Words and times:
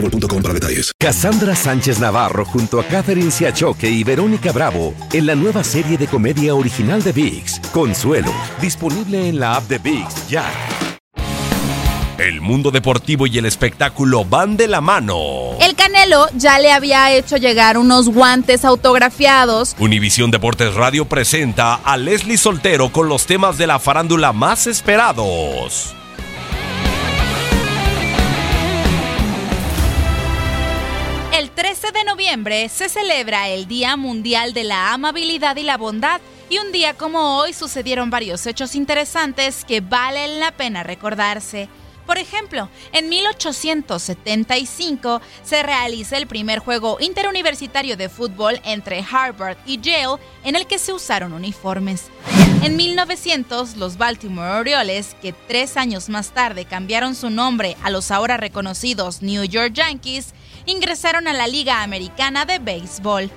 boostmobile.com 0.00 0.42
para 0.42 0.54
detalles. 0.54 0.92
Cassandra 0.98 1.54
Sánchez 1.54 1.98
Navarro 1.98 2.44
junto 2.44 2.80
a 2.80 2.84
Catherine 2.84 3.30
Siachoque 3.30 3.88
y 3.88 4.04
Verónica 4.04 4.52
Bravo 4.52 4.94
en 5.12 5.26
la 5.26 5.34
nueva 5.34 5.64
serie 5.64 5.98
de 5.98 6.06
comedia 6.06 6.54
original 6.54 7.02
de 7.02 7.12
VIX, 7.12 7.60
Consuelo, 7.72 8.32
disponible 8.60 9.28
en 9.28 9.40
la 9.40 9.56
app 9.56 9.68
de 9.68 9.78
VIX 9.78 10.28
ya. 10.28 10.44
El 12.18 12.40
mundo 12.40 12.70
deportivo 12.70 13.26
y 13.26 13.36
el 13.36 13.44
espectáculo 13.44 14.24
van 14.24 14.56
de 14.56 14.68
la 14.68 14.80
mano. 14.80 15.58
El 15.60 15.74
Canelo 15.74 16.28
ya 16.34 16.58
le 16.58 16.72
había 16.72 17.12
hecho 17.12 17.36
llegar 17.36 17.76
unos 17.76 18.08
guantes 18.08 18.64
autografiados. 18.64 19.76
Univisión 19.78 20.30
Deportes 20.30 20.72
Radio 20.74 21.04
presenta 21.04 21.74
a 21.74 21.96
Leslie 21.98 22.38
Soltero 22.38 22.90
con 22.90 23.10
los 23.10 23.26
temas 23.26 23.58
de 23.58 23.66
la 23.66 23.78
farándula 23.78 24.32
más 24.32 24.66
esperados. 24.66 25.95
13 31.86 32.00
de 32.00 32.04
noviembre 32.04 32.68
se 32.68 32.88
celebra 32.88 33.48
el 33.48 33.68
Día 33.68 33.96
Mundial 33.96 34.52
de 34.54 34.64
la 34.64 34.92
Amabilidad 34.92 35.54
y 35.54 35.62
la 35.62 35.76
Bondad 35.76 36.20
y 36.50 36.58
un 36.58 36.72
día 36.72 36.94
como 36.94 37.38
hoy 37.38 37.52
sucedieron 37.52 38.10
varios 38.10 38.44
hechos 38.46 38.74
interesantes 38.74 39.64
que 39.64 39.80
valen 39.80 40.40
la 40.40 40.50
pena 40.50 40.82
recordarse. 40.82 41.68
Por 42.04 42.18
ejemplo, 42.18 42.68
en 42.92 43.08
1875 43.08 45.20
se 45.44 45.62
realiza 45.62 46.16
el 46.16 46.26
primer 46.26 46.58
juego 46.58 46.96
interuniversitario 46.98 47.96
de 47.96 48.08
fútbol 48.08 48.60
entre 48.64 49.06
Harvard 49.08 49.56
y 49.64 49.80
Yale 49.80 50.20
en 50.42 50.56
el 50.56 50.66
que 50.66 50.80
se 50.80 50.92
usaron 50.92 51.32
uniformes. 51.32 52.06
En 52.62 52.76
1900, 52.76 53.76
los 53.76 53.96
Baltimore 53.96 54.58
Orioles, 54.58 55.14
que 55.22 55.32
tres 55.32 55.76
años 55.76 56.08
más 56.08 56.30
tarde 56.30 56.64
cambiaron 56.64 57.14
su 57.14 57.30
nombre 57.30 57.76
a 57.84 57.90
los 57.90 58.10
ahora 58.10 58.36
reconocidos 58.36 59.22
New 59.22 59.44
York 59.44 59.72
Yankees, 59.72 60.34
ingresaron 60.66 61.28
a 61.28 61.32
la 61.32 61.46
Liga 61.46 61.82
Americana 61.82 62.44
de 62.44 62.58
Béisbol. 62.58 63.30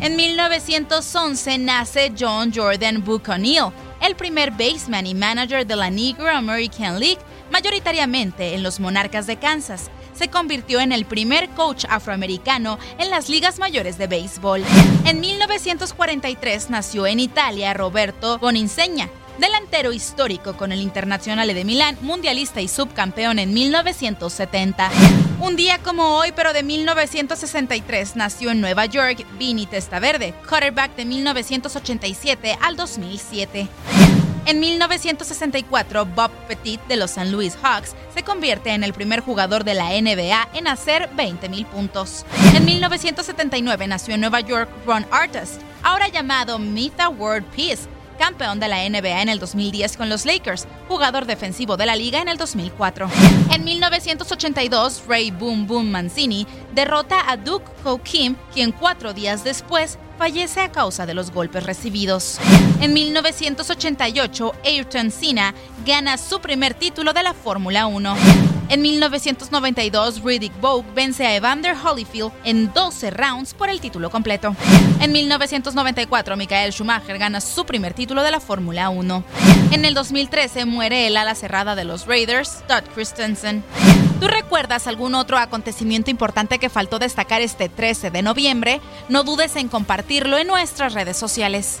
En 0.00 0.14
1911 0.16 1.58
nace 1.58 2.12
John 2.18 2.52
Jordan 2.54 3.02
O'Neill, 3.06 3.72
el 4.02 4.14
primer 4.14 4.50
baseman 4.50 5.06
y 5.06 5.14
manager 5.14 5.66
de 5.66 5.76
la 5.76 5.90
Negro 5.90 6.28
American 6.28 7.00
League, 7.00 7.18
mayoritariamente 7.50 8.54
en 8.54 8.62
los 8.62 8.78
Monarcas 8.78 9.26
de 9.26 9.36
Kansas. 9.36 9.90
Se 10.14 10.28
convirtió 10.28 10.80
en 10.80 10.92
el 10.92 11.06
primer 11.06 11.48
coach 11.50 11.84
afroamericano 11.88 12.78
en 12.98 13.10
las 13.10 13.28
ligas 13.28 13.58
mayores 13.58 13.96
de 13.98 14.06
béisbol. 14.06 14.64
En 15.04 15.20
1943 15.20 16.70
nació 16.70 17.06
en 17.06 17.20
Italia 17.20 17.72
Roberto 17.74 18.38
Boninsegna, 18.38 19.08
delantero 19.38 19.92
histórico 19.92 20.56
con 20.56 20.72
el 20.72 20.80
Internazionale 20.80 21.54
de 21.54 21.64
Milán, 21.64 21.98
mundialista 22.00 22.60
y 22.60 22.68
subcampeón 22.68 23.38
en 23.38 23.52
1970. 23.54 24.90
Un 25.38 25.54
día 25.54 25.78
como 25.82 26.16
hoy, 26.16 26.32
pero 26.34 26.54
de 26.54 26.62
1963, 26.62 28.16
nació 28.16 28.52
en 28.52 28.62
Nueva 28.62 28.86
York 28.86 29.26
Vinny 29.38 29.66
Testaverde, 29.66 30.32
quarterback 30.48 30.96
de 30.96 31.04
1987 31.04 32.56
al 32.62 32.76
2007. 32.76 33.68
En 34.46 34.60
1964, 34.60 36.06
Bob 36.06 36.30
Petit 36.48 36.80
de 36.86 36.96
los 36.96 37.10
St. 37.10 37.30
Louis 37.30 37.54
Hawks 37.62 37.94
se 38.14 38.22
convierte 38.22 38.70
en 38.70 38.82
el 38.82 38.94
primer 38.94 39.20
jugador 39.20 39.64
de 39.64 39.74
la 39.74 39.90
NBA 39.90 40.48
en 40.54 40.68
hacer 40.68 41.10
20.000 41.14 41.66
puntos. 41.66 42.24
En 42.54 42.64
1979 42.64 43.88
nació 43.88 44.14
en 44.14 44.22
Nueva 44.22 44.40
York 44.40 44.70
Ron 44.86 45.04
Artest, 45.10 45.60
ahora 45.82 46.08
llamado 46.08 46.58
Mitha 46.58 47.10
World 47.10 47.44
Peace, 47.54 47.88
campeón 48.16 48.60
de 48.60 48.68
la 48.68 48.88
NBA 48.88 49.22
en 49.22 49.28
el 49.28 49.38
2010 49.38 49.96
con 49.96 50.08
los 50.08 50.26
Lakers, 50.26 50.66
jugador 50.88 51.26
defensivo 51.26 51.76
de 51.76 51.86
la 51.86 51.96
liga 51.96 52.20
en 52.20 52.28
el 52.28 52.38
2004. 52.38 53.08
En 53.52 53.64
1982, 53.64 55.04
Ray 55.06 55.30
Boom 55.30 55.66
Boom 55.66 55.90
Mancini 55.90 56.46
derrota 56.74 57.30
a 57.30 57.36
Duke 57.36 57.70
Kim, 58.02 58.36
quien 58.52 58.72
cuatro 58.72 59.12
días 59.12 59.44
después 59.44 59.98
fallece 60.18 60.60
a 60.60 60.72
causa 60.72 61.06
de 61.06 61.14
los 61.14 61.30
golpes 61.30 61.64
recibidos. 61.64 62.38
En 62.80 62.92
1988, 62.92 64.52
Ayrton 64.64 65.10
Senna 65.10 65.54
gana 65.84 66.18
su 66.18 66.40
primer 66.40 66.74
título 66.74 67.12
de 67.12 67.22
la 67.22 67.34
Fórmula 67.34 67.86
1. 67.86 68.16
En 68.68 68.82
1992, 68.82 70.22
Riddick 70.24 70.60
Bogue 70.60 70.84
vence 70.94 71.24
a 71.24 71.36
Evander 71.36 71.76
Holyfield 71.76 72.32
en 72.44 72.72
12 72.72 73.12
rounds 73.12 73.54
por 73.54 73.70
el 73.70 73.80
título 73.80 74.10
completo. 74.10 74.56
En 75.00 75.12
1994, 75.12 76.36
Michael 76.36 76.72
Schumacher 76.72 77.16
gana 77.16 77.40
su 77.40 77.64
primer 77.64 77.94
título 77.94 78.24
de 78.24 78.32
la 78.32 78.40
Fórmula 78.40 78.88
1. 78.88 79.24
En 79.70 79.84
el 79.84 79.94
2013 79.94 80.64
muere 80.64 81.06
el 81.06 81.16
ala 81.16 81.36
cerrada 81.36 81.76
de 81.76 81.84
los 81.84 82.06
Raiders, 82.06 82.64
Todd 82.66 82.82
Christensen. 82.92 83.62
¿Tú 84.20 84.26
recuerdas 84.26 84.88
algún 84.88 85.14
otro 85.14 85.38
acontecimiento 85.38 86.10
importante 86.10 86.58
que 86.58 86.68
faltó 86.68 86.98
destacar 86.98 87.42
este 87.42 87.68
13 87.68 88.10
de 88.10 88.22
noviembre? 88.22 88.80
No 89.08 89.22
dudes 89.22 89.54
en 89.54 89.68
compartirlo 89.68 90.38
en 90.38 90.48
nuestras 90.48 90.92
redes 90.94 91.16
sociales. 91.16 91.80